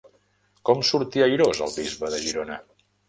[0.69, 2.59] Com sortí airós el bisbe de Girona?